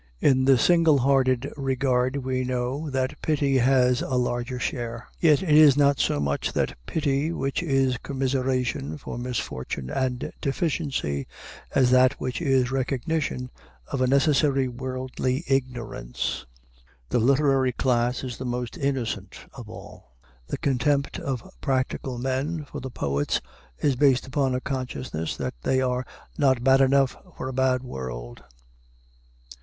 In 0.19 0.45
the 0.45 0.57
single 0.57 0.97
hearted 0.97 1.53
regard 1.55 2.15
we 2.17 2.43
know 2.43 2.89
that 2.89 3.21
pity 3.21 3.59
has 3.59 4.01
a 4.01 4.15
larger 4.15 4.57
share. 4.59 5.07
Yet 5.19 5.43
it 5.43 5.49
is 5.51 5.77
not 5.77 5.99
so 5.99 6.19
much 6.19 6.53
that 6.53 6.75
pity 6.87 7.31
which 7.31 7.61
is 7.61 7.99
commiseration 7.99 8.97
for 8.97 9.19
misfortune 9.19 9.91
and 9.91 10.33
deficiency, 10.41 11.27
as 11.75 11.91
that 11.91 12.13
which 12.13 12.41
is 12.41 12.71
recognition 12.71 13.51
of 13.91 14.01
a 14.01 14.07
necessary 14.07 14.67
worldly 14.67 15.43
ignorance. 15.47 16.47
The 17.09 17.19
literary 17.19 17.71
class 17.73 18.23
is 18.23 18.37
the 18.39 18.43
most 18.43 18.79
innocent 18.79 19.41
of 19.53 19.69
all. 19.69 20.15
The 20.47 20.57
contempt 20.57 21.19
of 21.19 21.47
practical 21.61 22.17
men 22.17 22.65
for 22.65 22.79
the 22.79 22.89
poets 22.89 23.39
is 23.77 23.95
based 23.95 24.25
upon 24.25 24.55
a 24.55 24.61
consciousness 24.61 25.35
that 25.37 25.53
they 25.61 25.79
are 25.79 26.07
not 26.39 26.63
bad 26.63 26.81
enough 26.81 27.15
for 27.37 27.47
a 27.49 27.53
bad 27.53 27.83
world. 27.83 28.43